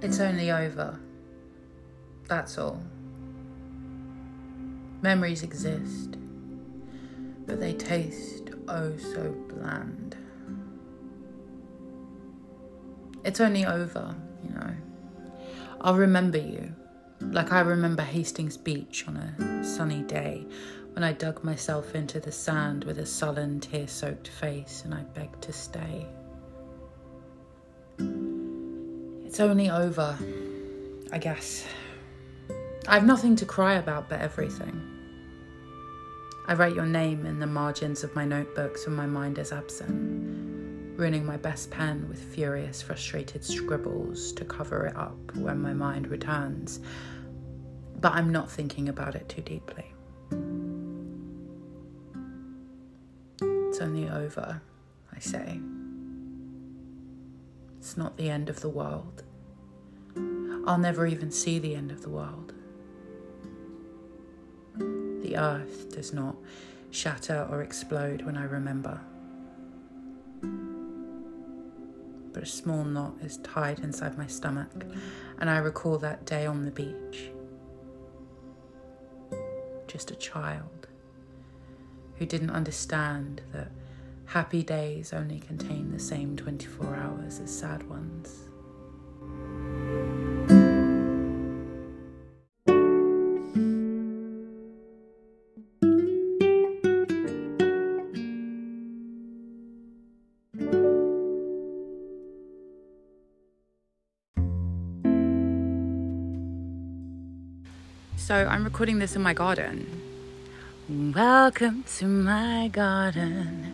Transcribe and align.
It's 0.00 0.20
only 0.20 0.50
over. 0.50 0.98
That's 2.28 2.56
all. 2.56 2.80
Memories 5.02 5.42
exist, 5.42 6.16
but 7.46 7.58
they 7.58 7.72
taste 7.72 8.50
oh 8.68 8.96
so 8.96 9.34
bland. 9.48 10.16
It's 13.24 13.40
only 13.40 13.66
over, 13.66 14.14
you 14.44 14.50
know. 14.54 14.74
I'll 15.80 15.96
remember 15.96 16.38
you, 16.38 16.74
like 17.20 17.52
I 17.52 17.60
remember 17.60 18.02
Hastings 18.02 18.56
Beach 18.56 19.04
on 19.08 19.16
a 19.16 19.64
sunny 19.64 20.02
day 20.02 20.46
when 20.92 21.04
I 21.04 21.12
dug 21.12 21.44
myself 21.44 21.94
into 21.94 22.20
the 22.20 22.32
sand 22.32 22.84
with 22.84 22.98
a 22.98 23.06
sullen, 23.06 23.60
tear 23.60 23.86
soaked 23.86 24.28
face 24.28 24.82
and 24.84 24.94
I 24.94 25.02
begged 25.02 25.42
to 25.42 25.52
stay. 25.52 26.06
It's 29.28 29.40
only 29.40 29.68
over, 29.68 30.16
I 31.12 31.18
guess. 31.18 31.62
I 32.88 32.94
have 32.94 33.04
nothing 33.04 33.36
to 33.36 33.44
cry 33.44 33.74
about 33.74 34.08
but 34.08 34.22
everything. 34.22 34.80
I 36.46 36.54
write 36.54 36.74
your 36.74 36.86
name 36.86 37.26
in 37.26 37.38
the 37.38 37.46
margins 37.46 38.02
of 38.02 38.16
my 38.16 38.24
notebooks 38.24 38.86
when 38.86 38.96
my 38.96 39.04
mind 39.04 39.36
is 39.36 39.52
absent, 39.52 40.98
ruining 40.98 41.26
my 41.26 41.36
best 41.36 41.70
pen 41.70 42.08
with 42.08 42.18
furious, 42.18 42.80
frustrated 42.80 43.44
scribbles 43.44 44.32
to 44.32 44.46
cover 44.46 44.86
it 44.86 44.96
up 44.96 45.36
when 45.36 45.60
my 45.60 45.74
mind 45.74 46.08
returns. 46.08 46.80
But 48.00 48.14
I'm 48.14 48.32
not 48.32 48.50
thinking 48.50 48.88
about 48.88 49.14
it 49.14 49.28
too 49.28 49.42
deeply. 49.42 49.92
It's 53.42 53.80
only 53.82 54.08
over, 54.08 54.62
I 55.14 55.18
say. 55.18 55.60
It's 57.78 57.96
not 57.96 58.16
the 58.16 58.28
end 58.28 58.48
of 58.48 58.60
the 58.60 58.68
world. 58.68 59.22
I'll 60.66 60.78
never 60.78 61.06
even 61.06 61.30
see 61.30 61.58
the 61.58 61.74
end 61.74 61.90
of 61.90 62.02
the 62.02 62.10
world. 62.10 62.52
The 65.22 65.36
earth 65.36 65.94
does 65.94 66.12
not 66.12 66.36
shatter 66.90 67.46
or 67.50 67.62
explode 67.62 68.22
when 68.22 68.36
I 68.36 68.44
remember. 68.44 69.00
But 72.32 72.42
a 72.42 72.46
small 72.46 72.84
knot 72.84 73.14
is 73.22 73.38
tied 73.38 73.80
inside 73.80 74.18
my 74.18 74.26
stomach, 74.26 74.84
and 75.38 75.48
I 75.48 75.58
recall 75.58 75.98
that 75.98 76.26
day 76.26 76.46
on 76.46 76.64
the 76.64 76.70
beach. 76.70 77.30
Just 79.86 80.10
a 80.10 80.16
child 80.16 80.88
who 82.16 82.26
didn't 82.26 82.50
understand 82.50 83.40
that 83.52 83.70
happy 84.28 84.62
days 84.62 85.14
only 85.14 85.40
contain 85.40 85.90
the 85.90 85.98
same 85.98 86.36
24 86.36 86.94
hours 86.94 87.40
as 87.40 87.50
sad 87.50 87.82
ones. 87.88 88.44
So 108.16 108.34
I'm 108.34 108.62
recording 108.62 108.98
this 108.98 109.16
in 109.16 109.22
my 109.22 109.32
garden. 109.32 110.02
Welcome 111.14 111.84
to 111.96 112.06
my 112.06 112.68
garden, 112.68 113.67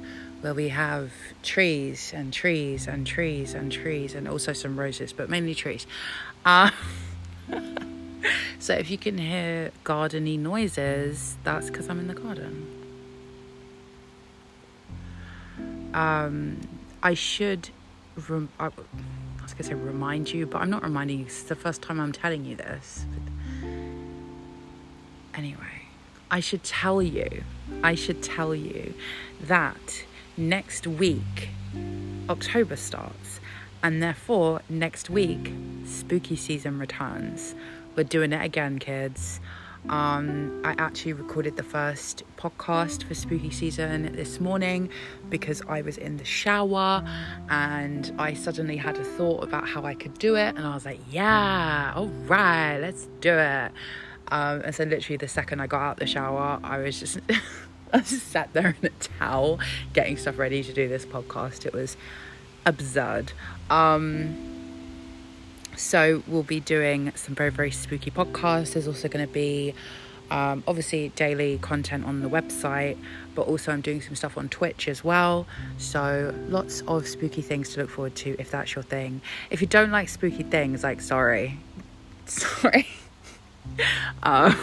where 0.45 0.53
we 0.53 0.69
have 0.69 1.11
trees 1.43 2.13
and 2.15 2.31
trees 2.31 2.87
and 2.87 3.07
trees 3.07 3.55
and 3.55 3.73
trees, 3.73 4.15
and 4.15 4.29
also 4.29 4.53
some 4.53 4.79
roses, 4.79 5.11
but 5.11 5.31
mainly 5.31 5.55
trees. 5.55 5.87
Uh, 6.45 6.71
so 8.59 8.75
if 8.75 8.91
you 8.91 8.99
can 8.99 9.17
hear 9.17 9.71
gardeny 9.85 10.39
noises, 10.39 11.39
that's 11.45 11.71
because 11.71 11.89
I'm 11.89 11.99
in 11.99 12.09
the 12.09 12.15
garden. 12.15 12.67
Um, 15.95 16.61
I 17.03 17.15
should. 17.15 17.71
Rem- 18.29 18.51
I 18.61 18.67
was 18.67 19.55
gonna 19.55 19.65
say 19.65 19.73
remind 19.73 20.31
you, 20.31 20.45
but 20.45 20.61
I'm 20.61 20.69
not 20.69 20.83
reminding 20.83 21.21
you. 21.21 21.25
It's 21.25 21.45
the 21.45 21.55
first 21.55 21.81
time 21.81 21.99
I'm 21.99 22.13
telling 22.13 22.45
you 22.45 22.55
this. 22.55 23.07
But 23.11 23.71
Anyway, 25.39 25.87
I 26.31 26.41
should 26.41 26.65
tell 26.65 27.01
you, 27.01 27.45
I 27.83 27.95
should 27.95 28.23
tell 28.23 28.55
you 28.55 28.93
that 29.41 30.05
next 30.37 30.87
week 30.87 31.49
October 32.29 32.77
starts, 32.77 33.41
and 33.83 34.03
therefore 34.03 34.63
next 34.69 35.11
week 35.11 35.53
spooky 35.85 36.37
season 36.37 36.79
returns. 36.79 37.55
We're 37.97 38.05
doing 38.05 38.33
it 38.33 38.45
again, 38.45 38.79
kids. 38.79 39.41
Um, 39.89 40.63
I 40.65 40.75
actually 40.79 41.13
recorded 41.13 41.57
the 41.57 41.63
first 41.63 42.23
podcast 42.39 43.03
for 43.03 43.15
spooky 43.15 43.51
season 43.51 44.15
this 44.17 44.41
morning 44.41 44.89
because 45.29 45.61
I 45.69 45.83
was 45.83 45.99
in 45.99 46.17
the 46.17 46.25
shower 46.25 47.05
and 47.51 48.11
I 48.19 48.33
suddenly 48.33 48.79
had 48.79 48.97
a 48.97 49.05
thought 49.05 49.45
about 49.45 49.69
how 49.69 49.85
I 49.85 49.95
could 49.95 50.19
do 50.19 50.37
it, 50.37 50.57
and 50.57 50.67
I 50.67 50.75
was 50.75 50.87
like, 50.87 51.01
yeah, 51.11 51.93
all 51.95 52.09
right, 52.27 52.79
let's 52.79 53.07
do 53.21 53.35
it. 53.37 53.73
Um, 54.29 54.63
and 54.63 54.75
so 54.75 54.85
literally 54.85 55.19
the 55.19 55.29
second 55.29 55.61
I 55.61 55.67
got 55.67 55.83
out 55.83 55.97
the 55.99 56.07
shower, 56.07 56.59
I 56.65 56.79
was 56.79 56.99
just 56.99 57.21
I 57.95 57.99
just 58.01 58.29
sat 58.29 58.53
there 58.53 58.75
in 58.83 58.87
a 58.87 58.91
towel 59.19 59.61
getting 59.93 60.17
stuff 60.17 60.39
ready 60.39 60.63
to 60.65 60.73
do 60.73 60.89
this 60.89 61.07
podcast. 61.07 61.65
It 61.65 61.73
was 61.73 61.97
absurd. 62.67 63.33
Um, 63.71 64.37
so 65.77 66.23
we'll 66.27 66.43
be 66.43 66.61
doing 66.61 67.13
some 67.15 67.35
very 67.35 67.51
very 67.51 67.71
spooky 67.71 68.11
podcasts. 68.11 68.73
There's 68.75 68.89
also 68.89 69.09
going 69.09 69.27
to 69.27 69.33
be 69.33 69.75
um, 70.31 70.65
obviously 70.67 71.11
daily 71.11 71.59
content 71.59 72.05
on 72.05 72.21
the 72.21 72.29
website, 72.29 72.97
but 73.35 73.43
also 73.43 73.73
I'm 73.73 73.81
doing 73.81 74.01
some 74.01 74.17
stuff 74.17 74.37
on 74.37 74.49
Twitch 74.49 74.89
as 74.89 75.05
well. 75.05 75.47
So 75.79 76.35
lots 76.49 76.81
of 76.83 77.07
spooky 77.07 77.43
things 77.43 77.75
to 77.75 77.81
look 77.81 77.91
forward 77.91 78.17
to 78.17 78.37
if 78.39 78.51
that's 78.51 78.75
your 78.75 78.83
thing. 78.83 79.21
If 79.51 79.61
you 79.61 79.67
don't 79.67 79.91
like 79.91 80.09
spooky 80.09 80.43
things, 80.43 80.83
like 80.83 81.01
sorry, 81.01 81.59
sorry. 82.27 82.89
um, 84.23 84.57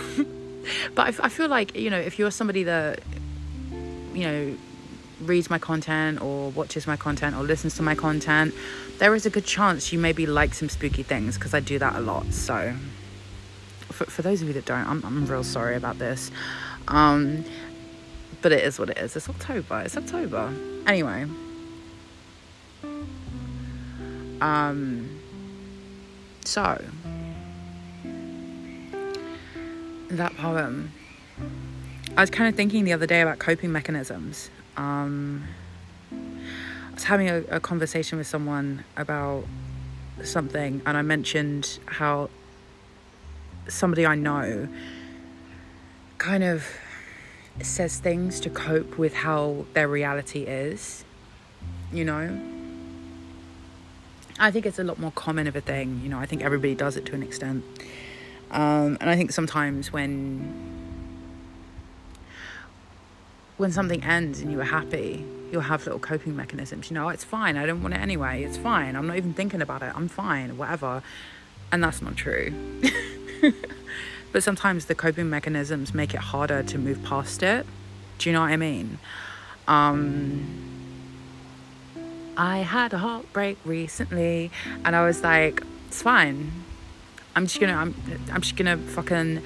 but 0.95 1.19
I 1.19 1.29
feel 1.29 1.47
like 1.47 1.75
you 1.75 1.89
know 1.89 1.99
if 1.99 2.19
you're 2.19 2.31
somebody 2.31 2.63
that 2.63 3.01
you 4.13 4.23
know 4.23 4.57
reads 5.21 5.49
my 5.49 5.59
content 5.59 6.21
or 6.21 6.49
watches 6.51 6.87
my 6.87 6.97
content 6.97 7.35
or 7.35 7.43
listens 7.43 7.75
to 7.75 7.83
my 7.83 7.93
content 7.93 8.53
there 8.97 9.13
is 9.13 9.25
a 9.25 9.29
good 9.29 9.45
chance 9.45 9.93
you 9.93 9.99
maybe 9.99 10.25
like 10.25 10.53
some 10.53 10.67
spooky 10.67 11.03
things 11.03 11.37
because 11.37 11.53
i 11.53 11.59
do 11.59 11.77
that 11.79 11.95
a 11.95 11.99
lot 11.99 12.25
so. 12.33 12.73
For, 13.89 14.05
for 14.05 14.21
those 14.21 14.41
of 14.41 14.47
you 14.47 14.53
that 14.53 14.65
don't 14.65 14.87
i'm, 14.87 15.03
I'm 15.05 15.27
real 15.27 15.43
sorry 15.43 15.75
about 15.75 15.99
this. 15.99 16.31
Um, 16.87 17.45
but 18.41 18.51
it 18.51 18.63
is 18.63 18.79
what 18.79 18.89
it 18.89 18.97
is. 18.97 19.15
It's 19.15 19.29
october. 19.29 19.81
It's 19.81 19.95
october. 19.95 20.53
Anyway. 20.87 21.25
Um, 24.41 25.19
so. 26.43 26.83
That 30.09 30.35
poem 30.35 30.91
i 32.17 32.21
was 32.21 32.29
kind 32.29 32.49
of 32.49 32.55
thinking 32.55 32.83
the 32.83 32.93
other 32.93 33.07
day 33.07 33.21
about 33.21 33.39
coping 33.39 33.71
mechanisms. 33.71 34.49
Um, 34.77 35.47
i 36.11 36.93
was 36.93 37.03
having 37.03 37.29
a, 37.29 37.43
a 37.49 37.59
conversation 37.59 38.17
with 38.17 38.27
someone 38.27 38.83
about 38.97 39.45
something 40.23 40.81
and 40.85 40.97
i 40.97 41.01
mentioned 41.01 41.79
how 41.85 42.29
somebody 43.67 44.05
i 44.05 44.15
know 44.15 44.67
kind 46.17 46.43
of 46.43 46.65
says 47.61 47.99
things 47.99 48.39
to 48.39 48.49
cope 48.49 48.97
with 48.97 49.13
how 49.13 49.65
their 49.73 49.87
reality 49.87 50.43
is 50.43 51.05
you 51.91 52.05
know? 52.05 52.39
I 54.39 54.49
think 54.49 54.65
it's 54.65 54.79
a 54.79 54.83
lot 54.83 54.97
more 54.97 55.11
common 55.11 55.47
of 55.47 55.55
a 55.55 55.61
thing 55.61 56.01
you 56.03 56.09
know? 56.09 56.19
I 56.19 56.25
think 56.25 56.41
everybody 56.41 56.75
does 56.75 56.97
it 56.97 57.05
to 57.07 57.15
an 57.15 57.23
extent. 57.23 57.63
Um, 58.49 58.97
and 58.99 59.09
I 59.09 59.15
think 59.15 59.31
sometimes 59.31 59.93
when 59.93 60.80
when 63.61 63.71
something 63.71 64.03
ends 64.03 64.39
and 64.39 64.51
you 64.51 64.59
are 64.59 64.63
happy, 64.63 65.23
you'll 65.51 65.61
have 65.61 65.85
little 65.85 65.99
coping 65.99 66.35
mechanisms. 66.35 66.89
You 66.89 66.95
know, 66.95 67.05
"Oh, 67.05 67.09
it's 67.09 67.23
fine. 67.23 67.57
I 67.57 67.67
don't 67.67 67.83
want 67.83 67.93
it 67.93 68.01
anyway. 68.01 68.43
It's 68.43 68.57
fine. 68.57 68.95
I'm 68.95 69.05
not 69.05 69.17
even 69.17 69.35
thinking 69.35 69.61
about 69.61 69.83
it. 69.83 69.91
I'm 69.95 70.07
fine. 70.07 70.57
Whatever. 70.57 71.03
And 71.71 71.83
that's 71.83 72.01
not 72.01 72.17
true. 72.17 72.51
but 74.31 74.41
sometimes 74.41 74.85
the 74.85 74.95
coping 74.95 75.29
mechanisms 75.29 75.93
make 75.93 76.15
it 76.15 76.21
harder 76.21 76.63
to 76.63 76.79
move 76.79 77.03
past 77.03 77.43
it. 77.43 77.67
Do 78.17 78.29
you 78.29 78.33
know 78.33 78.41
what 78.41 78.49
I 78.49 78.57
mean? 78.57 78.97
Um, 79.67 80.43
I 82.35 82.57
had 82.59 82.93
a 82.93 82.97
heartbreak 82.97 83.59
recently, 83.63 84.49
and 84.83 84.95
I 84.95 85.05
was 85.05 85.21
like, 85.21 85.61
it's 85.87 86.01
fine. 86.01 86.51
I'm 87.35 87.45
just 87.45 87.59
gonna, 87.59 87.75
I'm, 87.75 87.93
I'm 88.31 88.41
just 88.41 88.55
gonna 88.55 88.77
fucking 88.77 89.43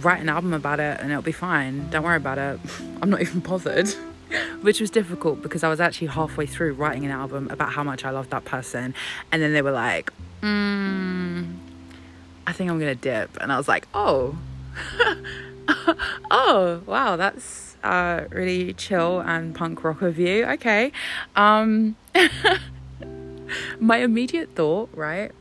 write 0.00 0.20
an 0.20 0.28
album 0.28 0.52
about 0.52 0.80
it, 0.80 1.00
and 1.00 1.10
it'll 1.10 1.22
be 1.22 1.32
fine. 1.32 1.88
Don't 1.90 2.02
worry 2.02 2.16
about 2.16 2.38
it. 2.38 2.60
I'm 3.02 3.10
not 3.10 3.20
even 3.20 3.40
bothered. 3.40 3.88
Which 4.62 4.80
was 4.80 4.90
difficult 4.90 5.42
because 5.42 5.62
I 5.62 5.68
was 5.68 5.80
actually 5.80 6.08
halfway 6.08 6.46
through 6.46 6.74
writing 6.74 7.04
an 7.04 7.12
album 7.12 7.48
about 7.50 7.72
how 7.72 7.84
much 7.84 8.04
I 8.04 8.10
loved 8.10 8.30
that 8.30 8.44
person, 8.44 8.94
and 9.30 9.42
then 9.42 9.52
they 9.52 9.62
were 9.62 9.70
like, 9.70 10.10
mm, 10.42 11.54
I 12.46 12.52
think 12.52 12.70
I'm 12.70 12.78
gonna 12.78 12.94
dip, 12.94 13.36
and 13.40 13.52
I 13.52 13.56
was 13.56 13.68
like, 13.68 13.86
oh, 13.94 14.36
oh, 16.30 16.82
wow, 16.86 17.16
that's 17.16 17.76
uh, 17.84 18.24
really 18.30 18.72
chill 18.72 19.20
and 19.20 19.54
punk 19.54 19.84
rock 19.84 20.02
of 20.02 20.18
you. 20.18 20.46
Okay. 20.46 20.90
Um, 21.36 21.96
my 23.78 23.98
immediate 23.98 24.50
thought, 24.54 24.90
right? 24.94 25.32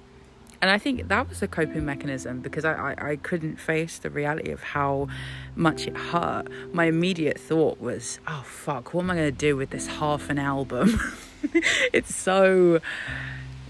And 0.64 0.72
I 0.72 0.78
think 0.78 1.10
that 1.10 1.28
was 1.28 1.42
a 1.42 1.48
coping 1.50 1.84
mechanism 1.84 2.40
because 2.40 2.64
I, 2.64 2.94
I, 2.94 3.10
I, 3.10 3.16
couldn't 3.18 3.58
face 3.58 3.98
the 3.98 4.10
reality 4.10 4.50
of 4.50 4.64
how 4.64 5.10
much 5.58 5.88
it 5.88 5.98
hurt. 5.98 6.48
My 6.72 6.86
immediate 6.86 7.38
thought 7.38 7.82
was, 7.82 8.22
oh 8.30 8.44
fuck, 8.46 8.94
what 8.94 9.04
am 9.04 9.12
I 9.12 9.16
going 9.16 9.30
to 9.30 9.38
do 9.38 9.58
with 9.58 9.72
this 9.72 9.88
half 9.88 10.30
an 10.30 10.40
album? 10.40 11.02
it's 11.92 12.16
so 12.16 12.80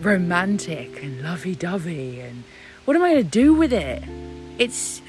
romantic 0.01 1.01
and 1.01 1.24
lovey 1.24 1.56
dovey. 1.56 2.19
And 2.19 2.44
what 2.86 2.96
am 2.96 3.01
I 3.01 3.13
going 3.13 3.24
to 3.24 3.30
do 3.31 3.56
with 3.56 3.74
it? 3.74 4.04
It's 4.60 5.01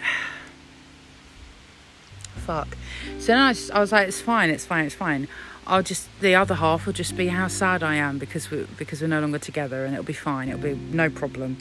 fuck. 2.46 2.78
So 3.18 3.26
then 3.26 3.40
I, 3.40 3.52
just, 3.52 3.70
I 3.72 3.80
was 3.80 3.92
like, 3.92 4.08
it's 4.08 4.22
fine, 4.22 4.48
it's 4.48 4.64
fine, 4.64 4.86
it's 4.86 4.94
fine. 4.94 5.28
I'll 5.66 5.82
just 5.82 6.08
the 6.20 6.34
other 6.34 6.54
half 6.54 6.86
will 6.86 6.92
just 6.92 7.16
be 7.16 7.28
how 7.28 7.48
sad 7.48 7.82
I 7.82 7.94
am 7.94 8.18
because 8.18 8.50
we 8.50 8.66
because 8.76 9.00
we're 9.00 9.08
no 9.08 9.20
longer 9.20 9.38
together, 9.38 9.84
and 9.84 9.94
it'll 9.94 10.04
be 10.04 10.12
fine. 10.12 10.48
It'll 10.48 10.60
be 10.60 10.74
no 10.74 11.08
problem. 11.08 11.56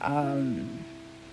Um, 0.00 0.84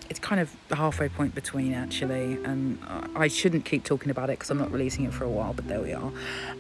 it's 0.10 0.20
kind 0.20 0.42
of 0.42 0.56
the 0.68 0.76
halfway 0.76 1.08
point 1.10 1.34
between 1.34 1.74
actually, 1.74 2.44
and 2.44 2.80
I 3.16 3.28
shouldn't 3.28 3.66
keep 3.66 3.84
talking 3.84 4.12
about 4.12 4.30
it 4.30 4.40
because 4.40 4.50
I'm 4.50 4.58
not 4.58 4.72
releasing 4.72 5.06
it 5.06 5.14
for 5.14 5.24
a 5.24 5.30
while. 5.30 5.54
But 5.54 5.68
there 5.68 5.82
we 5.82 5.94
are. 5.94 6.12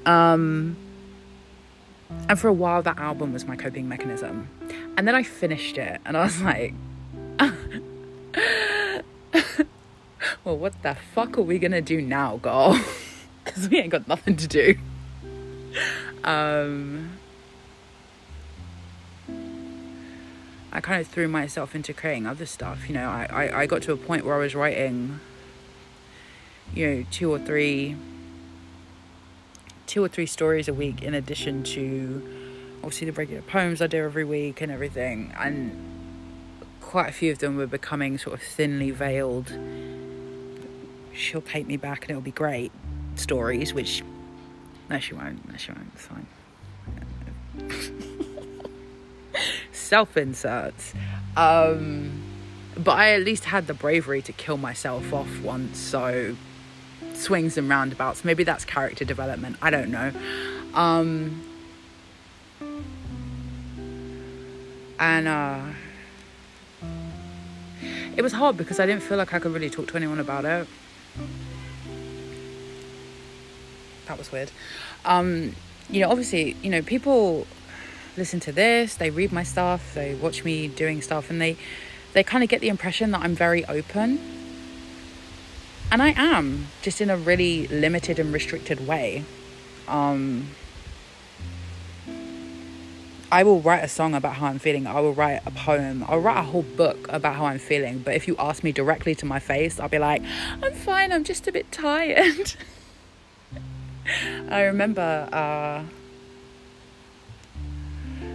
Um, 0.05 0.77
and 2.29 2.39
for 2.39 2.47
a 2.47 2.53
while, 2.53 2.81
that 2.83 2.97
album 2.97 3.33
was 3.33 3.45
my 3.45 3.55
coping 3.55 3.89
mechanism, 3.89 4.47
and 4.97 5.07
then 5.07 5.15
I 5.15 5.23
finished 5.23 5.77
it, 5.77 5.99
and 6.05 6.15
I 6.17 6.23
was 6.23 6.41
like. 6.41 6.73
well, 10.43 10.57
what 10.57 10.81
the 10.83 10.95
fuck 11.13 11.37
are 11.37 11.41
we 11.41 11.59
gonna 11.59 11.81
do 11.81 12.01
now, 12.01 12.37
girl? 12.37 12.79
Because 13.43 13.67
we 13.67 13.77
ain't 13.77 13.89
got 13.89 14.07
nothing 14.07 14.37
to 14.37 14.47
do. 14.47 14.75
Um, 16.23 17.17
I 20.71 20.79
kind 20.81 21.01
of 21.01 21.07
threw 21.07 21.27
myself 21.27 21.75
into 21.75 21.93
creating 21.93 22.25
other 22.25 22.45
stuff. 22.45 22.87
You 22.87 22.95
know, 22.95 23.09
I, 23.09 23.27
I, 23.31 23.61
I 23.61 23.65
got 23.65 23.81
to 23.83 23.93
a 23.93 23.97
point 23.97 24.25
where 24.25 24.35
I 24.35 24.39
was 24.39 24.55
writing, 24.55 25.19
you 26.73 26.87
know, 26.87 27.05
two 27.11 27.31
or 27.31 27.39
three, 27.39 27.95
two 29.85 30.03
or 30.03 30.07
three 30.07 30.25
stories 30.25 30.67
a 30.67 30.73
week 30.73 31.01
in 31.01 31.13
addition 31.13 31.63
to 31.63 32.21
obviously 32.83 33.05
the 33.05 33.13
regular 33.13 33.41
poems 33.41 33.81
I 33.81 33.87
do 33.87 34.03
every 34.03 34.25
week 34.25 34.61
and 34.61 34.71
everything. 34.71 35.33
And 35.37 35.77
quite 36.81 37.09
a 37.09 37.13
few 37.13 37.31
of 37.31 37.39
them 37.39 37.57
were 37.57 37.67
becoming 37.67 38.17
sort 38.17 38.35
of 38.35 38.41
thinly 38.41 38.91
veiled 38.91 39.51
she'll 41.13 41.41
take 41.41 41.67
me 41.67 41.77
back 41.77 42.03
and 42.03 42.11
it'll 42.11 42.21
be 42.21 42.31
great 42.31 42.71
stories, 43.15 43.73
which 43.73 44.03
no, 44.93 44.99
she 44.99 45.15
won't. 45.15 45.49
No, 45.49 45.57
she 45.57 45.71
won't. 45.71 45.91
It's 45.95 46.05
fine. 46.05 46.27
Self 49.71 50.15
inserts. 50.15 50.93
Um, 51.35 52.21
but 52.77 52.91
I 52.91 53.13
at 53.13 53.21
least 53.21 53.45
had 53.45 53.65
the 53.65 53.73
bravery 53.73 54.21
to 54.21 54.31
kill 54.31 54.57
myself 54.57 55.11
off 55.11 55.41
once, 55.41 55.79
so 55.79 56.35
swings 57.15 57.57
and 57.57 57.67
roundabouts. 57.67 58.23
Maybe 58.23 58.43
that's 58.43 58.65
character 58.65 59.03
development. 59.03 59.57
I 59.63 59.71
don't 59.71 59.89
know. 59.89 60.11
Um, 60.75 61.43
and 64.99 65.27
uh, 65.27 65.59
it 68.15 68.21
was 68.21 68.33
hard 68.33 68.57
because 68.57 68.79
I 68.79 68.85
didn't 68.85 69.01
feel 69.01 69.17
like 69.17 69.33
I 69.33 69.39
could 69.39 69.53
really 69.53 69.71
talk 69.71 69.87
to 69.87 69.95
anyone 69.95 70.19
about 70.19 70.45
it. 70.45 70.67
That 74.07 74.17
was 74.17 74.31
weird. 74.31 74.51
Um, 75.05 75.55
you 75.89 76.01
know, 76.01 76.09
obviously, 76.09 76.55
you 76.61 76.69
know, 76.69 76.81
people 76.81 77.47
listen 78.17 78.39
to 78.41 78.51
this, 78.51 78.95
they 78.95 79.09
read 79.09 79.31
my 79.31 79.43
stuff, 79.43 79.93
they 79.93 80.15
watch 80.15 80.43
me 80.43 80.67
doing 80.67 81.01
stuff, 81.01 81.29
and 81.29 81.41
they 81.41 81.57
they 82.13 82.23
kind 82.23 82.43
of 82.43 82.49
get 82.49 82.61
the 82.61 82.69
impression 82.69 83.11
that 83.11 83.21
I'm 83.21 83.35
very 83.35 83.65
open. 83.65 84.19
And 85.91 86.01
I 86.01 86.13
am, 86.15 86.67
just 86.81 87.01
in 87.01 87.09
a 87.09 87.17
really 87.17 87.67
limited 87.67 88.19
and 88.19 88.33
restricted 88.33 88.87
way. 88.87 89.25
Um, 89.87 90.49
I 93.31 93.43
will 93.43 93.61
write 93.61 93.83
a 93.83 93.87
song 93.87 94.13
about 94.13 94.35
how 94.35 94.45
I'm 94.47 94.59
feeling. 94.59 94.85
I 94.85 94.99
will 95.01 95.13
write 95.13 95.41
a 95.45 95.51
poem. 95.51 96.05
I'll 96.07 96.19
write 96.19 96.37
a 96.37 96.43
whole 96.43 96.61
book 96.61 97.07
about 97.09 97.35
how 97.35 97.45
I'm 97.45 97.57
feeling. 97.57 97.99
But 97.99 98.13
if 98.13 98.27
you 98.27 98.35
ask 98.37 98.63
me 98.63 98.71
directly 98.71 99.15
to 99.15 99.25
my 99.25 99.39
face, 99.39 99.79
I'll 99.79 99.89
be 99.89 99.97
like, 99.97 100.21
I'm 100.61 100.73
fine, 100.73 101.11
I'm 101.11 101.23
just 101.23 101.47
a 101.47 101.51
bit 101.51 101.71
tired. 101.71 102.53
I 104.49 104.63
remember 104.63 105.27
uh, 105.31 105.83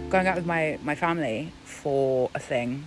going 0.09 0.27
out 0.27 0.35
with 0.35 0.45
my, 0.45 0.79
my 0.83 0.95
family 0.95 1.51
for 1.63 2.29
a 2.35 2.39
thing. 2.39 2.85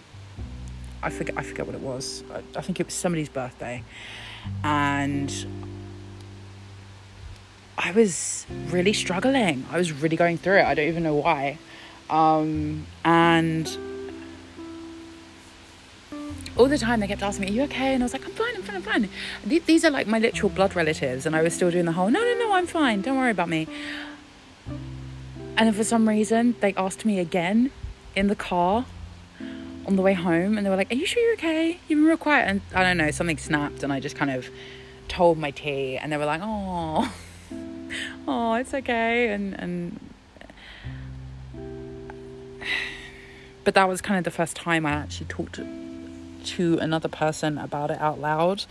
I 1.03 1.11
forget 1.11 1.37
I 1.37 1.43
forget 1.43 1.67
what 1.67 1.75
it 1.75 1.81
was. 1.81 2.23
I, 2.33 2.43
I 2.57 2.63
think 2.63 2.79
it 2.81 2.87
was 2.87 2.95
somebody's 2.95 3.29
birthday. 3.29 3.83
And 4.63 5.33
I 7.79 7.91
was 7.93 8.47
really 8.69 8.93
struggling. 8.93 9.67
I 9.71 9.79
was 9.79 9.93
really 9.93 10.17
going 10.17 10.39
through 10.39 10.59
it. 10.59 10.65
I 10.65 10.75
don't 10.75 10.89
even 10.89 11.03
know 11.03 11.15
why. 11.15 11.59
Um, 12.11 12.87
and 13.05 13.67
all 16.57 16.69
the 16.69 16.79
time 16.79 17.01
they 17.01 17.07
kept 17.07 17.23
asking 17.23 17.47
me, 17.47 17.51
Are 17.51 17.55
you 17.55 17.63
okay? 17.63 17.95
And 17.95 18.03
I 18.03 18.05
was 18.05 18.13
like, 18.13 18.25
I'm 18.25 18.33
fine, 18.33 18.55
I'm 18.55 18.63
fine, 18.63 18.77
I'm 18.77 18.83
fine. 18.83 19.09
These 19.45 19.85
are 19.85 19.91
like 19.91 20.07
my 20.07 20.19
literal 20.19 20.51
blood 20.51 20.77
relatives. 20.77 21.27
And 21.27 21.35
I 21.35 21.43
was 21.43 21.55
still 21.55 21.71
doing 21.71 21.87
the 21.87 21.93
whole, 21.93 22.11
No, 22.11 22.21
no, 22.21 22.39
no, 22.39 22.53
I'm 22.53 22.67
fine. 22.67 23.01
Don't 23.01 23.17
worry 23.17 23.31
about 23.31 23.49
me. 23.49 23.67
And 25.57 25.67
then 25.67 25.73
for 25.73 25.85
some 25.85 26.09
reason, 26.09 26.57
they 26.61 26.75
asked 26.75 27.05
me 27.05 27.19
again 27.19 27.71
in 28.15 28.29
the 28.29 28.37
car 28.37 28.85
on 29.87 29.97
the 29.97 30.03
way 30.03 30.15
home. 30.15 30.57
And 30.57 30.67
they 30.67 30.71
were 30.71 30.77
like, 30.77 30.91
Are 30.93 30.97
you 30.97 31.07
sure 31.07 31.23
you're 31.23 31.35
okay? 31.35 31.79
You've 31.89 31.99
been 31.99 32.07
real 32.07 32.17
quiet. 32.17 32.49
And 32.49 32.61
I 32.75 32.83
don't 32.83 32.99
know, 32.99 33.11
something 33.11 33.39
snapped. 33.39 33.83
And 33.83 33.93
I 33.93 34.01
just 34.01 34.17
kind 34.17 34.31
of 34.31 34.49
told 35.09 35.39
my 35.39 35.51
tea. 35.51 35.97
And 35.97 36.13
they 36.13 36.17
were 36.17 36.27
like, 36.27 36.41
Oh, 36.43 37.13
oh, 38.29 38.55
it's 38.55 38.75
okay. 38.75 39.31
And, 39.31 39.55
and 39.55 40.11
but 43.65 43.75
that 43.75 43.89
was 43.89 44.03
kind 44.03 44.19
of 44.19 44.25
the 44.25 44.31
first 44.31 44.55
time 44.55 44.85
I 44.85 44.93
actually 44.93 45.27
talked 45.27 45.59
to 46.45 46.79
another 46.79 47.09
person 47.09 47.59
about 47.59 47.91
it 47.91 48.01
out 48.01 48.21
loud. 48.21 48.65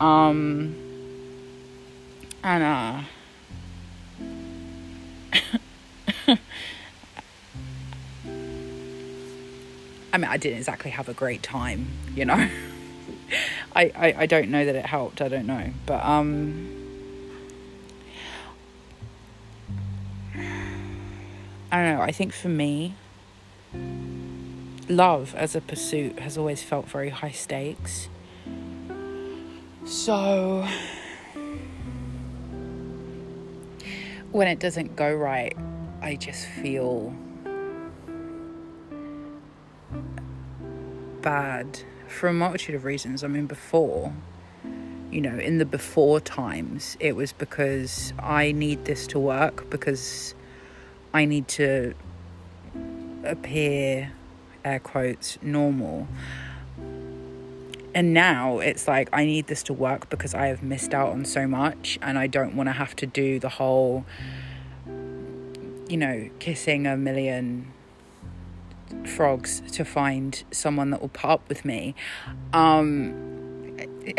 Um, 0.00 0.76
and 2.42 2.62
uh, 2.62 3.02
I 10.12 10.16
mean, 10.18 10.24
I 10.24 10.36
didn't 10.36 10.58
exactly 10.58 10.90
have 10.90 11.08
a 11.08 11.14
great 11.14 11.42
time, 11.42 11.88
you 12.14 12.24
know. 12.24 12.34
I, 13.76 13.90
I 13.96 14.14
I 14.18 14.26
don't 14.26 14.50
know 14.50 14.64
that 14.64 14.76
it 14.76 14.86
helped. 14.86 15.20
I 15.20 15.28
don't 15.28 15.46
know, 15.46 15.70
but 15.86 16.04
um. 16.04 16.70
I 21.72 21.82
don't 21.82 21.96
know. 21.96 22.02
I 22.02 22.12
think 22.12 22.32
for 22.32 22.48
me, 22.48 22.94
love 24.88 25.34
as 25.34 25.54
a 25.54 25.60
pursuit 25.60 26.18
has 26.18 26.38
always 26.38 26.62
felt 26.62 26.88
very 26.88 27.10
high 27.10 27.30
stakes. 27.30 28.08
So, 29.84 30.66
when 34.32 34.48
it 34.48 34.58
doesn't 34.58 34.96
go 34.96 35.14
right, 35.14 35.56
I 36.00 36.16
just 36.16 36.46
feel 36.46 37.14
bad 41.22 41.80
for 42.08 42.28
a 42.28 42.32
multitude 42.32 42.74
of 42.74 42.84
reasons. 42.84 43.24
I 43.24 43.28
mean, 43.28 43.46
before, 43.46 44.12
you 45.10 45.20
know, 45.20 45.38
in 45.38 45.58
the 45.58 45.64
before 45.64 46.20
times, 46.20 46.96
it 47.00 47.16
was 47.16 47.32
because 47.32 48.12
I 48.18 48.52
need 48.52 48.84
this 48.84 49.06
to 49.08 49.18
work 49.18 49.70
because 49.70 50.34
I 51.12 51.24
need 51.24 51.48
to 51.48 51.94
appear, 53.24 54.12
air 54.64 54.80
quotes, 54.80 55.38
normal. 55.42 56.08
and 57.94 58.12
now 58.12 58.58
it's 58.58 58.88
like 58.88 59.08
I 59.12 59.24
need 59.24 59.46
this 59.46 59.62
to 59.64 59.72
work 59.72 60.10
because 60.10 60.34
I 60.34 60.46
have 60.46 60.62
missed 60.62 60.92
out 60.92 61.10
on 61.10 61.24
so 61.24 61.46
much 61.46 61.98
and 62.02 62.18
I 62.18 62.26
don't 62.26 62.56
want 62.56 62.68
to 62.68 62.72
have 62.72 62.96
to 62.96 63.06
do 63.06 63.38
the 63.38 63.48
whole 63.48 64.04
you 65.88 65.96
know 65.96 66.28
kissing 66.38 66.86
a 66.86 66.96
million 66.96 67.72
frogs 69.06 69.60
to 69.72 69.84
find 69.84 70.42
someone 70.50 70.90
that 70.90 71.00
will 71.00 71.08
put 71.08 71.30
up 71.30 71.48
with 71.48 71.64
me 71.64 71.94
um 72.52 73.76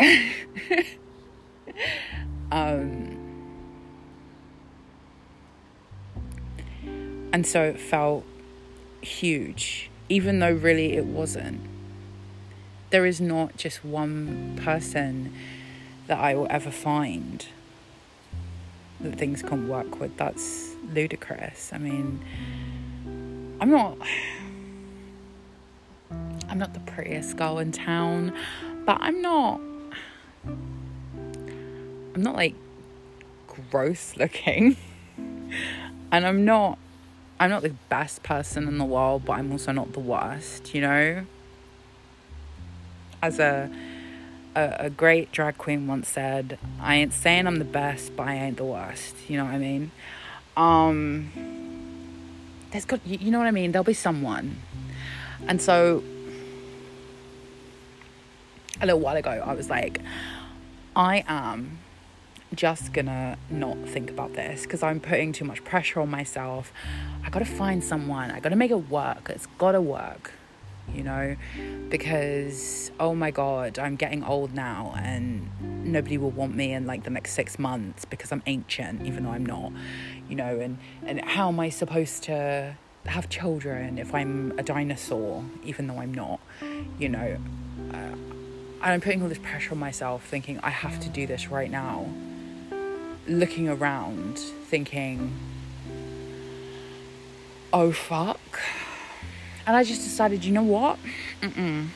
um 2.52 3.16
and 7.32 7.46
so 7.46 7.62
it 7.62 7.80
felt 7.80 8.24
huge 9.02 9.90
even 10.08 10.38
though 10.38 10.52
really 10.52 10.94
it 10.94 11.04
wasn't 11.04 11.60
there 12.90 13.06
is 13.06 13.20
not 13.20 13.56
just 13.56 13.84
one 13.84 14.58
person 14.62 15.32
that 16.06 16.18
I 16.18 16.34
will 16.34 16.46
ever 16.50 16.70
find 16.70 17.44
that 19.00 19.18
things 19.18 19.42
can't 19.42 19.68
work 19.68 20.00
with. 20.00 20.16
That's 20.16 20.74
ludicrous. 20.92 21.72
I 21.72 21.78
mean, 21.78 22.24
I'm 23.60 23.70
not. 23.70 23.98
I'm 26.48 26.58
not 26.58 26.74
the 26.74 26.80
prettiest 26.80 27.36
girl 27.36 27.58
in 27.58 27.72
town, 27.72 28.32
but 28.84 28.98
I'm 29.00 29.20
not. 29.20 29.60
I'm 32.14 32.22
not 32.22 32.36
like 32.36 32.54
gross 33.48 34.16
looking. 34.16 34.76
and 36.12 36.26
I'm 36.26 36.44
not 36.44 36.78
I'm 37.38 37.50
not 37.50 37.62
the 37.62 37.74
best 37.88 38.22
person 38.22 38.66
in 38.66 38.78
the 38.78 38.84
world, 38.84 39.24
but 39.24 39.34
I'm 39.34 39.52
also 39.52 39.72
not 39.72 39.92
the 39.92 40.00
worst, 40.00 40.74
you 40.74 40.80
know? 40.80 41.26
as 43.22 43.38
a, 43.38 43.70
a, 44.54 44.76
a 44.80 44.90
great 44.90 45.32
drag 45.32 45.58
queen 45.58 45.86
once 45.86 46.08
said, 46.08 46.58
I 46.80 46.96
ain't 46.96 47.12
saying 47.12 47.46
I'm 47.46 47.56
the 47.56 47.64
best, 47.64 48.16
but 48.16 48.28
I 48.28 48.34
ain't 48.34 48.56
the 48.56 48.64
worst. 48.64 49.16
You 49.28 49.38
know 49.38 49.44
what 49.44 49.54
I 49.54 49.58
mean? 49.58 49.90
Um, 50.56 51.30
there's 52.70 52.84
got 52.84 53.00
you, 53.06 53.18
you 53.20 53.30
know 53.30 53.38
what 53.38 53.46
I 53.46 53.50
mean. 53.50 53.72
There'll 53.72 53.84
be 53.84 53.92
someone, 53.92 54.56
and 55.46 55.60
so 55.60 56.02
a 58.80 58.86
little 58.86 59.00
while 59.00 59.16
ago, 59.16 59.30
I 59.30 59.54
was 59.54 59.68
like, 59.68 60.00
I 60.94 61.24
am 61.26 61.78
just 62.54 62.92
gonna 62.92 63.36
not 63.50 63.76
think 63.88 64.10
about 64.10 64.34
this 64.34 64.62
because 64.62 64.82
I'm 64.82 65.00
putting 65.00 65.32
too 65.32 65.44
much 65.44 65.64
pressure 65.64 66.00
on 66.00 66.10
myself. 66.10 66.72
I 67.24 67.30
gotta 67.30 67.44
find 67.44 67.82
someone, 67.82 68.30
I 68.30 68.40
gotta 68.40 68.56
make 68.56 68.70
it 68.70 68.90
work, 68.90 69.30
it's 69.30 69.46
gotta 69.58 69.80
work 69.80 70.32
you 70.94 71.02
know, 71.02 71.36
because 71.88 72.90
oh 73.00 73.14
my 73.14 73.30
god, 73.30 73.78
I'm 73.78 73.96
getting 73.96 74.24
old 74.24 74.54
now 74.54 74.94
and 74.96 75.50
nobody 75.60 76.18
will 76.18 76.30
want 76.30 76.54
me 76.54 76.72
in 76.72 76.86
like 76.86 77.04
the 77.04 77.10
next 77.10 77.32
six 77.32 77.58
months 77.58 78.04
because 78.04 78.32
I'm 78.32 78.42
ancient, 78.46 79.04
even 79.04 79.24
though 79.24 79.30
I'm 79.30 79.44
not, 79.44 79.72
you 80.28 80.36
know, 80.36 80.60
and, 80.60 80.78
and 81.04 81.24
how 81.24 81.48
am 81.48 81.60
I 81.60 81.70
supposed 81.70 82.22
to 82.24 82.76
have 83.06 83.28
children 83.28 83.98
if 83.98 84.14
I'm 84.14 84.52
a 84.58 84.62
dinosaur, 84.62 85.44
even 85.64 85.86
though 85.86 85.98
I'm 85.98 86.14
not, 86.14 86.40
you 86.98 87.08
know. 87.08 87.36
Uh, 87.92 88.16
I'm 88.82 89.00
putting 89.00 89.22
all 89.22 89.28
this 89.28 89.38
pressure 89.38 89.72
on 89.72 89.78
myself, 89.78 90.24
thinking 90.24 90.60
I 90.62 90.70
have 90.70 91.00
to 91.00 91.08
do 91.08 91.26
this 91.26 91.48
right 91.48 91.70
now. 91.70 92.06
Looking 93.28 93.68
around, 93.68 94.38
thinking, 94.38 95.32
oh 97.72 97.92
fuck, 97.92 98.60
and 99.66 99.76
I 99.76 99.82
just 99.82 100.02
decided, 100.02 100.44
you 100.44 100.52
know 100.52 100.62
what? 100.62 100.98
Mm-mm. 101.42 101.88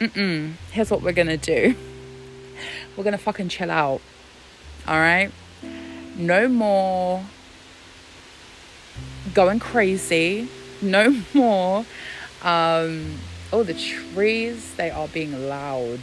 Mm-mm. 0.00 0.52
Here's 0.72 0.90
what 0.90 1.02
we're 1.02 1.12
gonna 1.12 1.36
do. 1.36 1.74
We're 2.96 3.04
gonna 3.04 3.18
fucking 3.18 3.48
chill 3.50 3.70
out. 3.70 4.00
Alright? 4.88 5.30
No 6.16 6.48
more 6.48 7.22
going 9.34 9.58
crazy. 9.58 10.48
No 10.82 11.22
more. 11.34 11.84
Um, 12.42 13.18
oh, 13.52 13.62
the 13.62 13.74
trees, 13.74 14.74
they 14.74 14.90
are 14.90 15.08
being 15.08 15.48
loud. 15.48 16.00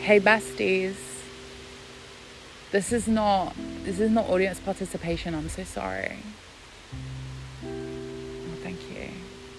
Hey 0.00 0.20
besties. 0.20 0.96
This 2.72 2.92
is 2.92 3.06
not 3.06 3.54
this 3.84 4.00
is 4.00 4.10
not 4.10 4.28
audience 4.28 4.58
participation. 4.58 5.34
I'm 5.34 5.48
so 5.48 5.62
sorry. 5.64 6.18
Oh, 7.64 8.56
thank 8.62 8.78
you. 8.90 9.10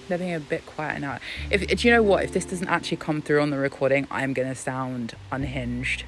They're 0.07 0.17
being 0.17 0.33
a 0.33 0.39
bit 0.39 0.65
quiet 0.65 0.99
now. 0.99 1.19
If 1.49 1.65
do 1.65 1.87
you 1.87 1.93
know 1.93 2.03
what? 2.03 2.23
If 2.23 2.33
this 2.33 2.45
doesn't 2.45 2.67
actually 2.67 2.97
come 2.97 3.21
through 3.21 3.41
on 3.41 3.49
the 3.49 3.57
recording, 3.57 4.07
I'm 4.11 4.33
gonna 4.33 4.55
sound 4.55 5.15
unhinged. 5.31 6.03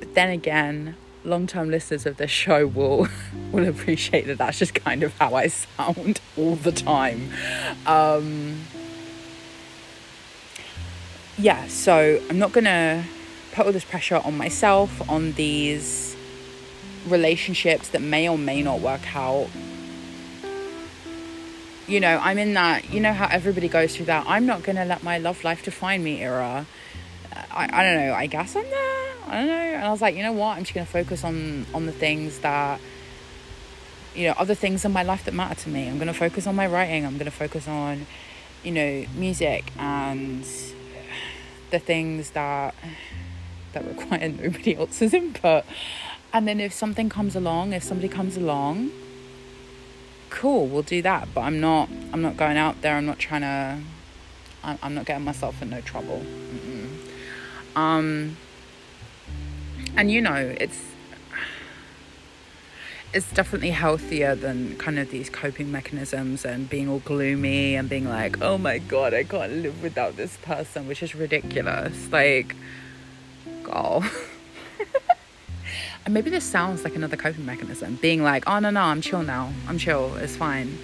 But 0.00 0.14
then 0.14 0.30
again, 0.30 0.96
long-term 1.24 1.70
listeners 1.70 2.06
of 2.06 2.16
this 2.16 2.30
show 2.30 2.66
will 2.66 3.08
will 3.52 3.68
appreciate 3.68 4.26
that 4.26 4.38
that's 4.38 4.58
just 4.58 4.74
kind 4.74 5.04
of 5.04 5.16
how 5.18 5.34
I 5.34 5.46
sound 5.46 6.20
all 6.36 6.56
the 6.56 6.72
time. 6.72 7.30
Um, 7.86 8.62
yeah, 11.38 11.68
so 11.68 12.20
I'm 12.28 12.38
not 12.38 12.50
gonna 12.50 13.04
put 13.52 13.66
all 13.66 13.72
this 13.72 13.84
pressure 13.84 14.16
on 14.16 14.36
myself 14.36 15.08
on 15.08 15.32
these 15.32 16.15
relationships 17.06 17.88
that 17.90 18.02
may 18.02 18.28
or 18.28 18.38
may 18.38 18.62
not 18.62 18.80
work 18.80 19.14
out 19.16 19.48
you 21.86 22.00
know, 22.00 22.18
I'm 22.20 22.38
in 22.38 22.54
that, 22.54 22.90
you 22.90 23.00
know, 23.00 23.12
how 23.12 23.28
everybody 23.30 23.68
goes 23.68 23.96
through 23.96 24.06
that. 24.06 24.24
I'm 24.26 24.46
not 24.46 24.62
going 24.62 24.76
to 24.76 24.84
let 24.84 25.02
my 25.02 25.18
love 25.18 25.44
life 25.44 25.64
define 25.64 26.02
me 26.02 26.20
era. 26.20 26.66
I, 27.32 27.68
I 27.72 27.84
don't 27.84 28.06
know. 28.06 28.12
I 28.12 28.26
guess 28.26 28.56
I'm 28.56 28.64
there. 28.64 29.14
I 29.26 29.34
don't 29.36 29.46
know. 29.46 29.52
And 29.52 29.84
I 29.84 29.90
was 29.90 30.02
like, 30.02 30.16
you 30.16 30.22
know 30.22 30.32
what? 30.32 30.56
I'm 30.56 30.64
just 30.64 30.74
going 30.74 30.86
to 30.86 30.92
focus 30.92 31.22
on, 31.22 31.66
on 31.72 31.86
the 31.86 31.92
things 31.92 32.40
that, 32.40 32.80
you 34.14 34.26
know, 34.26 34.34
other 34.36 34.54
things 34.54 34.84
in 34.84 34.92
my 34.92 35.02
life 35.02 35.24
that 35.26 35.34
matter 35.34 35.54
to 35.62 35.68
me. 35.68 35.88
I'm 35.88 35.96
going 35.96 36.08
to 36.08 36.14
focus 36.14 36.46
on 36.46 36.56
my 36.56 36.66
writing. 36.66 37.06
I'm 37.06 37.14
going 37.14 37.26
to 37.26 37.30
focus 37.30 37.68
on, 37.68 38.06
you 38.64 38.72
know, 38.72 39.06
music 39.14 39.72
and 39.78 40.44
the 41.70 41.78
things 41.78 42.30
that, 42.30 42.74
that 43.74 43.84
require 43.86 44.28
nobody 44.28 44.74
else's 44.78 45.14
input. 45.14 45.64
And 46.36 46.46
then 46.46 46.60
if 46.60 46.74
something 46.74 47.08
comes 47.08 47.34
along, 47.34 47.72
if 47.72 47.82
somebody 47.82 48.08
comes 48.08 48.36
along, 48.36 48.90
cool 50.28 50.66
we'll 50.66 50.82
do 50.82 51.00
that. 51.00 51.28
But 51.32 51.40
i'm 51.40 51.60
not 51.60 51.88
i'm 52.12 52.20
not 52.20 52.36
going 52.36 52.58
out 52.58 52.82
there. 52.82 52.94
I'm 52.96 53.06
not 53.06 53.18
trying 53.18 53.40
to 53.40 53.80
i'm, 54.62 54.78
I'm 54.82 54.94
not 54.94 55.06
getting 55.06 55.24
myself 55.24 55.62
in 55.62 55.70
no 55.70 55.80
trouble. 55.80 56.20
Mm-mm. 56.52 56.88
um 57.74 58.36
and 59.96 60.10
you 60.10 60.20
know 60.20 60.34
it's 60.34 60.82
it's 63.14 63.32
definitely 63.32 63.70
healthier 63.70 64.34
than 64.34 64.76
kind 64.76 64.98
of 64.98 65.10
these 65.10 65.30
coping 65.30 65.72
mechanisms 65.72 66.44
and 66.44 66.68
being 66.68 66.86
all 66.86 66.98
gloomy 66.98 67.76
and 67.76 67.88
being 67.88 68.06
like 68.10 68.42
oh 68.42 68.58
my 68.58 68.76
god 68.76 69.14
i 69.14 69.24
can't 69.24 69.52
live 69.52 69.82
without 69.82 70.18
this 70.18 70.36
person 70.42 70.86
which 70.86 71.02
is 71.02 71.14
ridiculous. 71.14 72.12
Like 72.12 72.54
girl 73.62 74.04
and 76.06 76.14
maybe 76.14 76.30
this 76.30 76.44
sounds 76.44 76.84
like 76.84 76.94
another 76.94 77.16
coping 77.16 77.44
mechanism, 77.44 77.96
being 77.96 78.22
like, 78.22 78.44
oh 78.46 78.60
no, 78.60 78.70
no, 78.70 78.80
I'm 78.80 79.00
chill 79.00 79.24
now. 79.24 79.52
I'm 79.66 79.76
chill. 79.76 80.14
It's 80.14 80.36
fine. 80.36 80.78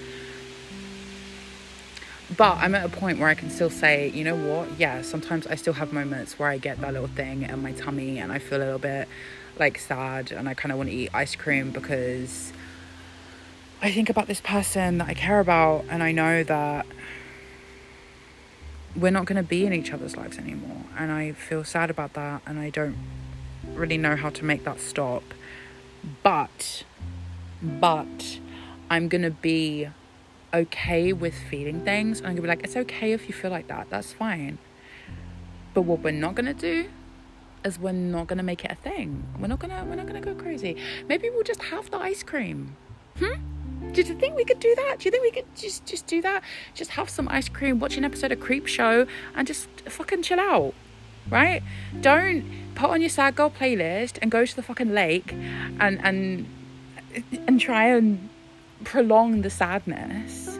But 2.36 2.56
I'm 2.56 2.74
at 2.74 2.84
a 2.84 2.88
point 2.88 3.20
where 3.20 3.28
I 3.28 3.34
can 3.34 3.48
still 3.48 3.70
say, 3.70 4.08
you 4.08 4.24
know 4.24 4.34
what? 4.34 4.80
Yeah, 4.80 5.02
sometimes 5.02 5.46
I 5.46 5.54
still 5.54 5.74
have 5.74 5.92
moments 5.92 6.40
where 6.40 6.48
I 6.48 6.58
get 6.58 6.80
that 6.80 6.92
little 6.92 7.06
thing 7.06 7.42
in 7.42 7.62
my 7.62 7.70
tummy 7.70 8.18
and 8.18 8.32
I 8.32 8.40
feel 8.40 8.58
a 8.58 8.64
little 8.64 8.78
bit 8.80 9.06
like 9.60 9.78
sad 9.78 10.32
and 10.32 10.48
I 10.48 10.54
kind 10.54 10.72
of 10.72 10.78
want 10.78 10.90
to 10.90 10.96
eat 10.96 11.10
ice 11.14 11.36
cream 11.36 11.70
because 11.70 12.52
I 13.80 13.92
think 13.92 14.10
about 14.10 14.26
this 14.26 14.40
person 14.40 14.98
that 14.98 15.08
I 15.08 15.14
care 15.14 15.38
about 15.38 15.84
and 15.88 16.02
I 16.02 16.10
know 16.10 16.42
that 16.42 16.84
we're 18.96 19.12
not 19.12 19.26
going 19.26 19.36
to 19.36 19.48
be 19.48 19.66
in 19.66 19.72
each 19.72 19.92
other's 19.92 20.16
lives 20.16 20.36
anymore. 20.36 20.84
And 20.98 21.12
I 21.12 21.30
feel 21.30 21.62
sad 21.62 21.90
about 21.90 22.14
that 22.14 22.42
and 22.44 22.58
I 22.58 22.70
don't 22.70 22.96
really 23.74 23.98
know 23.98 24.16
how 24.16 24.30
to 24.30 24.44
make 24.44 24.64
that 24.64 24.80
stop. 24.80 25.22
But, 26.22 26.84
but 27.62 28.38
I'm 28.90 29.08
gonna 29.08 29.30
be 29.30 29.88
okay 30.52 31.12
with 31.12 31.34
feeling 31.34 31.80
things. 31.84 32.20
I'm 32.20 32.30
gonna 32.30 32.42
be 32.42 32.48
like, 32.48 32.64
it's 32.64 32.76
okay 32.76 33.12
if 33.12 33.28
you 33.28 33.34
feel 33.34 33.50
like 33.50 33.68
that, 33.68 33.88
that's 33.90 34.12
fine. 34.12 34.58
But 35.74 35.82
what 35.82 36.00
we're 36.00 36.10
not 36.10 36.34
gonna 36.34 36.54
do 36.54 36.88
is 37.64 37.78
we're 37.78 37.92
not 37.92 38.26
gonna 38.26 38.42
make 38.42 38.64
it 38.64 38.72
a 38.72 38.74
thing. 38.74 39.24
We're 39.38 39.46
not 39.46 39.58
gonna 39.58 39.84
we're 39.88 39.94
not 39.94 40.06
gonna 40.06 40.20
go 40.20 40.34
crazy. 40.34 40.76
Maybe 41.08 41.30
we'll 41.30 41.44
just 41.44 41.62
have 41.62 41.90
the 41.90 41.98
ice 41.98 42.22
cream. 42.22 42.76
Hmm? 43.18 43.34
Do 43.92 44.00
you 44.00 44.14
think 44.14 44.36
we 44.36 44.44
could 44.44 44.60
do 44.60 44.74
that? 44.74 44.98
Do 44.98 45.04
you 45.04 45.10
think 45.10 45.22
we 45.22 45.30
could 45.30 45.54
just 45.56 45.86
just 45.86 46.06
do 46.06 46.22
that? 46.22 46.42
Just 46.74 46.92
have 46.92 47.08
some 47.08 47.28
ice 47.28 47.48
cream, 47.48 47.78
watch 47.78 47.96
an 47.96 48.04
episode 48.04 48.32
of 48.32 48.40
Creepshow, 48.40 49.06
and 49.34 49.46
just 49.46 49.68
fucking 49.86 50.22
chill 50.22 50.40
out, 50.40 50.74
right? 51.28 51.62
Don't 52.00 52.44
put 52.74 52.90
on 52.90 53.00
your 53.00 53.10
sad 53.10 53.36
girl 53.36 53.50
playlist 53.50 54.18
and 54.22 54.30
go 54.30 54.44
to 54.44 54.56
the 54.56 54.62
fucking 54.62 54.92
lake 54.92 55.32
and 55.80 56.00
and 56.02 56.46
and 57.46 57.60
try 57.60 57.88
and 57.88 58.28
prolong 58.84 59.42
the 59.42 59.50
sadness 59.50 60.52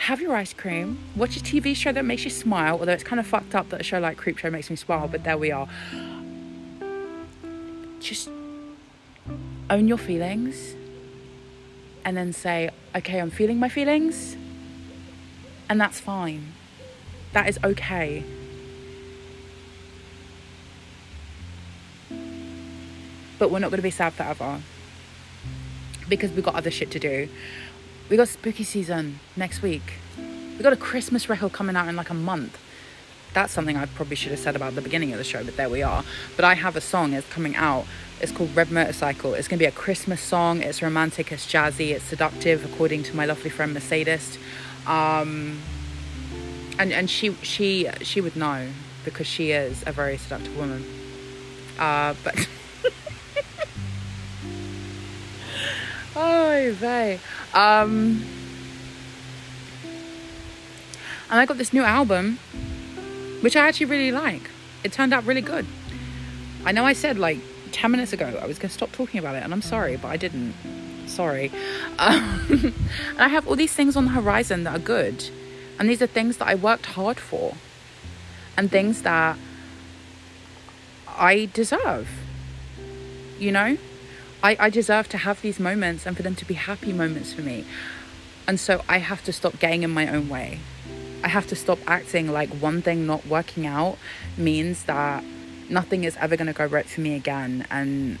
have 0.00 0.20
your 0.20 0.34
ice 0.34 0.54
cream, 0.54 0.98
watch 1.14 1.36
a 1.36 1.40
TV 1.40 1.76
show 1.76 1.92
that 1.92 2.04
makes 2.04 2.24
you 2.24 2.30
smile, 2.30 2.78
although 2.80 2.92
it's 2.92 3.04
kind 3.04 3.20
of 3.20 3.26
fucked 3.26 3.54
up 3.54 3.68
that 3.68 3.82
a 3.82 3.84
show 3.84 4.00
like 4.00 4.16
Creepshow 4.16 4.50
makes 4.50 4.70
me 4.70 4.76
smile, 4.76 5.06
but 5.06 5.24
there 5.24 5.36
we 5.36 5.52
are. 5.52 5.68
Just 8.00 8.30
own 9.68 9.86
your 9.86 9.98
feelings 9.98 10.74
and 12.04 12.16
then 12.16 12.32
say, 12.32 12.70
okay, 12.96 13.20
I'm 13.20 13.30
feeling 13.30 13.58
my 13.58 13.68
feelings, 13.68 14.36
and 15.68 15.78
that's 15.78 16.00
fine. 16.00 16.54
That 17.34 17.48
is 17.48 17.58
okay. 17.62 18.24
But 23.40 23.50
we're 23.50 23.58
not 23.58 23.70
going 23.70 23.78
to 23.78 23.82
be 23.82 23.90
sad 23.90 24.12
forever 24.12 24.60
because 26.08 26.30
we've 26.30 26.44
got 26.44 26.54
other 26.54 26.70
shit 26.70 26.90
to 26.90 26.98
do. 26.98 27.28
We 28.10 28.16
got 28.18 28.28
spooky 28.28 28.64
season 28.64 29.18
next 29.34 29.62
week. 29.62 29.94
We 30.18 30.62
got 30.62 30.74
a 30.74 30.76
Christmas 30.76 31.28
record 31.30 31.52
coming 31.52 31.74
out 31.74 31.88
in 31.88 31.96
like 31.96 32.10
a 32.10 32.14
month. 32.14 32.58
That's 33.32 33.52
something 33.52 33.76
I 33.76 33.86
probably 33.86 34.16
should 34.16 34.32
have 34.32 34.40
said 34.40 34.56
about 34.56 34.74
the 34.74 34.82
beginning 34.82 35.12
of 35.12 35.18
the 35.18 35.24
show, 35.24 35.42
but 35.42 35.56
there 35.56 35.70
we 35.70 35.82
are. 35.82 36.04
But 36.36 36.44
I 36.44 36.54
have 36.54 36.76
a 36.76 36.82
song 36.82 37.12
that's 37.12 37.28
coming 37.28 37.56
out. 37.56 37.86
It's 38.20 38.30
called 38.30 38.54
Red 38.54 38.70
Motorcycle. 38.70 39.32
It's 39.32 39.48
gonna 39.48 39.58
be 39.58 39.64
a 39.64 39.72
Christmas 39.72 40.20
song. 40.20 40.60
It's 40.60 40.82
romantic, 40.82 41.32
it's 41.32 41.46
jazzy, 41.46 41.92
it's 41.92 42.04
seductive, 42.04 42.64
according 42.70 43.04
to 43.04 43.16
my 43.16 43.24
lovely 43.24 43.48
friend 43.48 43.72
Mercedes. 43.72 44.36
Um, 44.86 45.60
and 46.78 46.92
and 46.92 47.08
she 47.08 47.32
she 47.42 47.88
she 48.02 48.20
would 48.20 48.36
know 48.36 48.68
because 49.04 49.26
she 49.26 49.52
is 49.52 49.82
a 49.86 49.92
very 49.92 50.18
seductive 50.18 50.54
woman. 50.58 50.84
Uh, 51.78 52.14
but 52.22 52.48
oh, 56.16 56.72
vey. 56.74 57.18
Um, 57.54 58.24
and 61.30 61.38
I 61.38 61.46
got 61.46 61.58
this 61.58 61.72
new 61.72 61.82
album, 61.82 62.38
which 63.40 63.56
I 63.56 63.68
actually 63.68 63.86
really 63.86 64.12
like. 64.12 64.50
It 64.82 64.92
turned 64.92 65.12
out 65.12 65.24
really 65.24 65.40
good. 65.42 65.66
I 66.64 66.72
know 66.72 66.84
I 66.84 66.92
said 66.92 67.18
like 67.18 67.38
10 67.72 67.90
minutes 67.90 68.12
ago 68.12 68.26
I 68.26 68.46
was 68.46 68.58
going 68.58 68.68
to 68.68 68.74
stop 68.74 68.92
talking 68.92 69.20
about 69.20 69.36
it, 69.36 69.42
and 69.44 69.52
I'm 69.52 69.62
sorry, 69.62 69.96
but 69.96 70.08
I 70.08 70.16
didn't. 70.16 70.54
Sorry. 71.06 71.50
Um, 71.98 72.72
and 73.10 73.20
I 73.20 73.28
have 73.28 73.46
all 73.46 73.56
these 73.56 73.74
things 73.74 73.94
on 73.94 74.06
the 74.06 74.12
horizon 74.12 74.64
that 74.64 74.74
are 74.74 74.82
good. 74.82 75.28
And 75.78 75.86
these 75.86 76.00
are 76.00 76.06
things 76.06 76.38
that 76.38 76.48
I 76.48 76.54
worked 76.54 76.86
hard 76.86 77.20
for, 77.20 77.54
and 78.56 78.70
things 78.70 79.02
that 79.02 79.36
I 81.06 81.50
deserve. 81.52 82.08
You 83.38 83.52
know? 83.52 83.76
I, 84.42 84.56
I 84.58 84.70
deserve 84.70 85.08
to 85.10 85.18
have 85.18 85.42
these 85.42 85.60
moments 85.60 86.06
and 86.06 86.16
for 86.16 86.22
them 86.22 86.34
to 86.36 86.44
be 86.44 86.54
happy 86.54 86.92
moments 86.92 87.32
for 87.32 87.42
me. 87.42 87.64
And 88.48 88.58
so 88.58 88.82
I 88.88 88.98
have 88.98 89.22
to 89.24 89.32
stop 89.32 89.58
getting 89.58 89.82
in 89.82 89.90
my 89.90 90.08
own 90.08 90.28
way. 90.28 90.60
I 91.22 91.28
have 91.28 91.46
to 91.48 91.56
stop 91.56 91.78
acting 91.86 92.32
like 92.32 92.48
one 92.48 92.80
thing 92.80 93.06
not 93.06 93.26
working 93.26 93.66
out 93.66 93.98
means 94.38 94.84
that 94.84 95.22
nothing 95.68 96.04
is 96.04 96.16
ever 96.16 96.36
going 96.36 96.46
to 96.46 96.54
go 96.54 96.64
right 96.64 96.86
for 96.86 97.00
me 97.00 97.14
again 97.14 97.66
and 97.70 98.18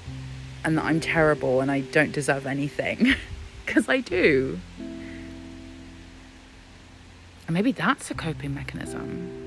and 0.62 0.76
that 0.76 0.84
I'm 0.84 1.00
terrible 1.00 1.62
and 1.62 1.70
I 1.70 1.80
don't 1.80 2.12
deserve 2.12 2.46
anything 2.46 3.14
because 3.64 3.88
I 3.88 4.00
do. 4.00 4.60
And 7.46 7.54
maybe 7.54 7.72
that's 7.72 8.10
a 8.10 8.14
coping 8.14 8.54
mechanism 8.54 9.39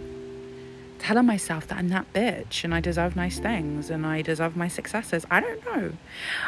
telling 1.03 1.25
myself 1.25 1.67
that 1.67 1.77
I'm 1.77 1.89
that 1.89 2.11
bitch 2.13 2.63
and 2.63 2.73
I 2.73 2.79
deserve 2.79 3.17
nice 3.17 3.37
things 3.37 3.89
and 3.89 4.05
I 4.05 4.21
deserve 4.21 4.55
my 4.55 4.69
successes. 4.69 5.25
I 5.29 5.41
don't 5.41 5.63
know. 5.65 5.91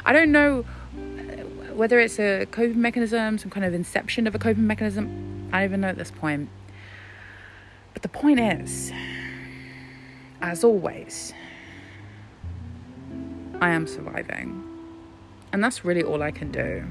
I 0.05 0.13
don't 0.13 0.31
know 0.31 0.63
uh, 0.97 1.73
whether 1.73 1.99
it's 1.99 2.17
a 2.19 2.45
coping 2.45 2.81
mechanism, 2.81 3.37
some 3.37 3.51
kind 3.51 3.65
of 3.65 3.73
inception 3.73 4.27
of 4.27 4.33
a 4.33 4.39
coping 4.39 4.65
mechanism. 4.65 5.49
I 5.51 5.57
don't 5.59 5.65
even 5.65 5.81
know 5.81 5.89
at 5.89 5.97
this 5.97 6.09
point. 6.09 6.47
But 7.93 8.01
the 8.01 8.07
point 8.07 8.39
is, 8.39 8.93
as 10.41 10.63
always, 10.63 11.33
I 13.59 13.71
am 13.71 13.87
surviving. 13.87 14.63
And 15.51 15.61
that's 15.61 15.83
really 15.83 16.03
all 16.03 16.23
I 16.23 16.31
can 16.31 16.51
do. 16.51 16.85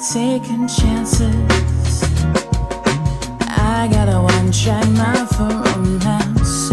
taking 0.00 0.68
chances. 0.68 1.34
I 3.48 3.88
got 3.90 4.08
a 4.08 4.22
one 4.22 4.52
try 4.52 4.84
mind 4.90 5.28
for 5.30 5.48
romance. 5.48 6.70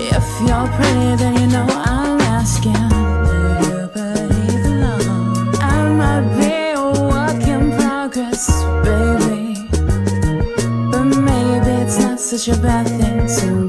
If 0.00 0.26
you're 0.46 0.68
pretty, 0.76 1.16
then 1.16 1.34
you 1.40 1.46
know 1.48 1.66
I'm 1.68 2.20
asking. 2.20 2.74
You? 3.64 3.90
I 5.60 5.88
might 5.98 6.26
be 6.38 6.54
a 6.74 6.92
work 7.10 7.42
in 7.48 7.72
progress, 7.76 8.46
baby. 8.84 9.66
But 10.92 11.04
maybe 11.04 11.70
it's 11.82 11.98
not 11.98 12.20
such 12.20 12.48
a 12.48 12.56
bad 12.56 12.86
thing 12.86 13.26
to 13.40 13.63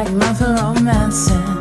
fragment 0.00 0.36
for 0.38 0.54
romancing. 0.54 1.58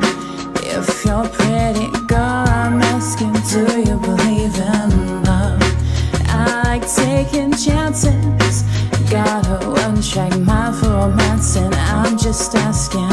If 0.64 1.06
you're 1.06 1.28
pretty, 1.28 1.90
girl, 2.08 2.46
I'm 2.48 2.82
asking, 2.82 3.34
do 3.52 3.62
you 3.80 3.98
believe 4.00 4.56
in 4.56 5.24
love? 5.24 5.60
I 6.30 6.62
like 6.64 6.88
taking 6.94 7.52
chances. 7.52 8.64
Got 9.12 9.46
a 9.48 9.70
one 9.70 10.02
track 10.02 10.38
mind 10.40 10.76
for 10.78 10.88
romancing. 10.88 11.74
I'm 11.74 12.18
just 12.18 12.56
asking, 12.56 13.10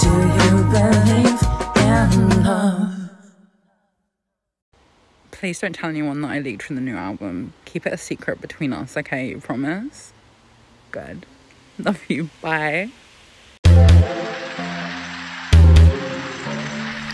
do 0.00 0.12
you 0.38 0.64
believe 0.72 1.42
in 1.76 2.42
love? 2.42 2.94
Please 5.30 5.60
don't 5.60 5.74
tell 5.74 5.90
anyone 5.90 6.20
that 6.22 6.30
I 6.30 6.38
leaked 6.38 6.62
from 6.62 6.76
the 6.76 6.82
new 6.82 6.96
album. 6.96 7.52
Keep 7.66 7.86
it 7.86 7.92
a 7.92 7.98
secret 7.98 8.40
between 8.40 8.72
us, 8.72 8.96
okay? 8.96 9.34
Promise? 9.34 10.12
Good. 10.90 11.26
Love 11.78 12.02
you. 12.08 12.30
Bye. 12.40 12.90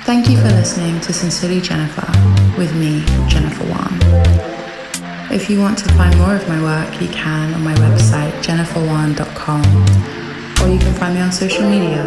Thank 0.07 0.31
you 0.31 0.37
for 0.37 0.47
listening 0.51 1.01
to 1.01 1.13
Sincerely 1.13 1.61
Jennifer 1.61 2.07
with 2.57 2.73
me, 2.77 3.05
Jennifer 3.29 3.65
Wan. 3.65 3.99
If 5.33 5.51
you 5.51 5.59
want 5.59 5.79
to 5.79 5.93
find 5.95 6.17
more 6.19 6.37
of 6.37 6.47
my 6.47 6.63
work, 6.63 7.03
you 7.03 7.09
can 7.09 7.53
on 7.53 7.65
my 7.65 7.75
website, 7.75 8.31
jenniferwan.com, 8.41 9.65
or 10.63 10.73
you 10.73 10.79
can 10.79 10.95
find 10.95 11.17
me 11.17 11.21
on 11.21 11.33
social 11.33 11.69
media 11.69 12.05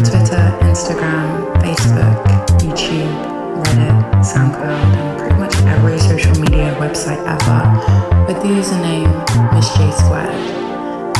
Twitter, 0.00 0.56
Instagram, 0.62 1.52
Facebook, 1.60 2.24
YouTube, 2.56 3.62
Reddit, 3.62 4.24
SoundCloud, 4.24 4.96
and 4.96 5.18
pretty 5.18 5.36
much 5.36 5.54
every 5.66 5.98
social 5.98 6.34
media 6.40 6.74
website 6.80 7.20
ever 7.28 8.32
with 8.32 8.40
the 8.40 8.48
username 8.48 9.12
Miss 9.52 9.68
J 9.76 9.90
Squared. 9.90 10.61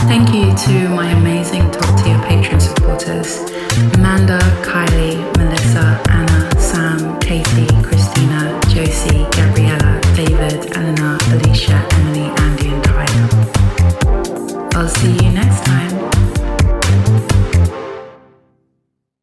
Thank 0.08 0.34
you 0.34 0.54
to 0.54 0.88
my 0.90 1.10
amazing 1.12 1.70
top 1.70 1.98
tier 2.02 2.18
patron 2.26 2.60
supporters 2.60 3.40
Amanda, 3.94 4.38
Kylie, 4.62 5.18
Melissa, 5.36 6.00
Anna, 6.08 6.60
Sam, 6.60 7.18
Katie, 7.20 7.66
Christina, 7.82 8.60
Josie, 8.68 9.26
Gabriella, 9.32 10.00
David, 10.14 10.76
Eleanor, 10.76 11.18
Alicia, 11.32 11.86
Emily, 11.92 12.28
Andy, 12.44 12.68
and 12.68 12.84
Tyler. 12.84 14.70
I'll 14.74 14.88
see 14.88 15.12
you 15.12 15.30
next 15.32 15.64
time. 15.64 16.31